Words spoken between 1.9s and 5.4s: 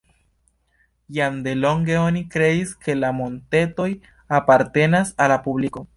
oni kredis, ke la montetoj apartenas al la